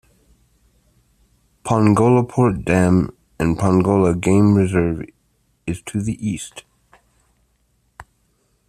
Pongolapoort 1.63 2.65
Dam 2.65 3.15
and 3.37 3.55
Pongola 3.59 4.19
Game 4.19 4.55
Reserve 4.55 5.05
is 5.67 5.83
to 5.83 6.01
the 6.01 6.17
east. 6.27 6.63